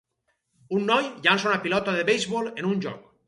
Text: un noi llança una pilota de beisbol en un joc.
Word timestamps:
un 0.77 0.87
noi 0.91 1.09
llança 1.27 1.47
una 1.51 1.61
pilota 1.67 1.95
de 1.99 2.07
beisbol 2.09 2.53
en 2.57 2.71
un 2.73 2.85
joc. 2.87 3.05